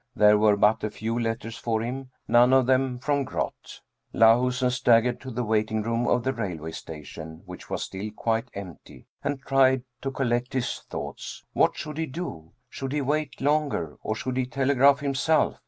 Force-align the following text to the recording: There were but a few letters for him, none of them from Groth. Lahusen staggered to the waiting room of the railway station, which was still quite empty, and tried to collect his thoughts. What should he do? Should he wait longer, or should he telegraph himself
There 0.15 0.39
were 0.39 0.57
but 0.57 0.83
a 0.83 0.89
few 0.89 1.19
letters 1.19 1.59
for 1.59 1.83
him, 1.83 2.09
none 2.27 2.53
of 2.53 2.65
them 2.65 2.97
from 2.97 3.23
Groth. 3.23 3.81
Lahusen 4.15 4.71
staggered 4.71 5.21
to 5.21 5.29
the 5.29 5.43
waiting 5.43 5.83
room 5.83 6.07
of 6.07 6.23
the 6.23 6.33
railway 6.33 6.71
station, 6.71 7.43
which 7.45 7.69
was 7.69 7.83
still 7.83 8.09
quite 8.09 8.49
empty, 8.55 9.05
and 9.23 9.39
tried 9.43 9.83
to 10.01 10.09
collect 10.09 10.53
his 10.53 10.79
thoughts. 10.89 11.45
What 11.53 11.77
should 11.77 11.99
he 11.99 12.07
do? 12.07 12.53
Should 12.67 12.93
he 12.93 13.01
wait 13.01 13.39
longer, 13.41 13.95
or 14.01 14.15
should 14.15 14.37
he 14.37 14.47
telegraph 14.47 15.01
himself 15.01 15.59